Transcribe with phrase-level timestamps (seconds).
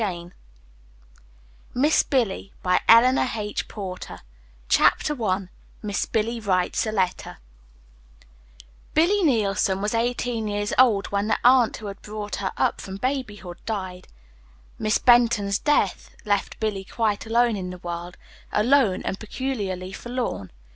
[0.01, 0.33] THE "END OF
[1.79, 4.19] THE STORY" MISS BILLY
[4.67, 5.49] CHAPTER I
[6.15, 7.37] BILLY WRITES A LETTER
[8.95, 12.97] Billy Neilson was eighteen years old when the aunt, who had brought her up from
[12.97, 14.07] babyhood, died.
[14.79, 18.17] Miss Benton's death left Billy quite alone in the world
[18.51, 20.49] alone, and peculiarly forlorn.